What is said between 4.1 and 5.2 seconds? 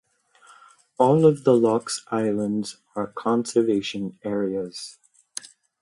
areas.